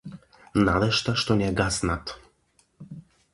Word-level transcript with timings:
Надежта 0.69 1.13
што 1.23 1.37
ни 1.41 1.45
ја 1.45 1.51
гнасат. 1.59 2.15